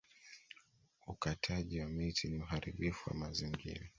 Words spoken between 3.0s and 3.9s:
wa mazingira